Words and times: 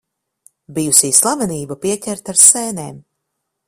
Bijusī 0.77 1.11
slavenība 1.19 1.79
pieķerta 1.87 2.37
ar 2.37 2.43
sēnēm. 2.49 3.03